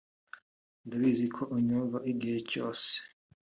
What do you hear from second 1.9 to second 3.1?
igihe cyose